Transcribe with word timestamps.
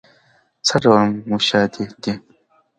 څه 0.67 0.75
ډول 0.83 1.07
موشادې 1.29 1.83
دي؟ 2.03 2.13